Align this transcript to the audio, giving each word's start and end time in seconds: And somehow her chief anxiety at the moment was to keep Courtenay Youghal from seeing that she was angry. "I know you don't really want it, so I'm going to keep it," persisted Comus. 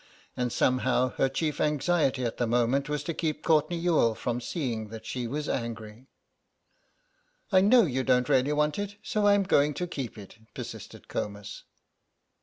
And 0.35 0.51
somehow 0.51 1.09
her 1.17 1.29
chief 1.29 1.61
anxiety 1.61 2.23
at 2.25 2.37
the 2.37 2.47
moment 2.47 2.89
was 2.89 3.03
to 3.03 3.13
keep 3.13 3.43
Courtenay 3.43 3.77
Youghal 3.77 4.15
from 4.15 4.41
seeing 4.41 4.87
that 4.87 5.05
she 5.05 5.27
was 5.27 5.47
angry. 5.47 6.07
"I 7.51 7.61
know 7.61 7.83
you 7.83 8.03
don't 8.03 8.27
really 8.27 8.51
want 8.53 8.79
it, 8.79 8.95
so 9.03 9.27
I'm 9.27 9.43
going 9.43 9.75
to 9.75 9.85
keep 9.85 10.17
it," 10.17 10.39
persisted 10.55 11.07
Comus. 11.07 11.65